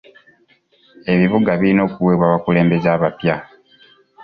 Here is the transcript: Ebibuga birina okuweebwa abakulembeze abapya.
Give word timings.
Ebibuga 1.13 1.51
birina 1.59 1.81
okuweebwa 1.87 2.25
abakulembeze 2.27 2.87
abapya. 2.95 3.35